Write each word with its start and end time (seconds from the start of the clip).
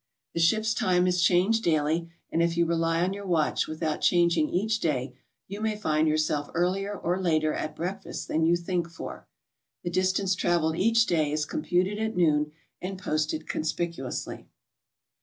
The 0.33 0.39
ship's 0.39 0.73
time 0.73 1.05
is 1.05 1.21
changed 1.21 1.63
daily, 1.63 2.09
and 2.31 2.41
if 2.41 2.57
you 2.57 2.65
rely 2.65 3.03
on 3.03 3.13
your 3.13 3.27
watch 3.27 3.67
without 3.67 4.01
changing 4.01 4.49
each 4.49 4.79
day, 4.79 5.15
you 5.47 5.61
may 5.61 5.77
find 5.77 6.07
yourself 6.07 6.49
earlier 6.55 6.97
or 6.97 7.21
later 7.21 7.53
at 7.53 7.75
breakfast 7.75 8.27
than 8.27 8.43
you 8.43 8.55
think 8.55 8.89
for. 8.89 9.27
The 9.83 9.91
distance 9.91 10.33
traveled 10.33 10.75
each 10.75 11.05
day 11.05 11.31
is 11.31 11.45
computed 11.45 11.99
at 11.99 12.17
noon, 12.17 12.51
and 12.81 12.97
posted 12.97 13.47
conspicuously. 13.47 14.47